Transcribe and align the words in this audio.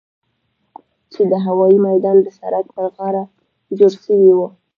چې 1.11 1.21
د 1.31 1.33
هوايي 1.45 1.77
ميدان 1.87 2.17
د 2.21 2.27
سړک 2.39 2.65
پر 2.75 2.85
غاړه 2.95 3.23
جوړ 3.79 3.91
سوي 4.05 4.31
وو. 4.35 4.47